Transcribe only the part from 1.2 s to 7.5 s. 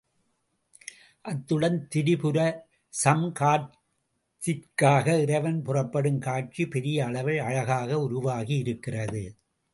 அத்துடன் திரிபுர சம்காரத்திற்காக இறைவன் புறப்படும் காட்சி பெரிய அளவில்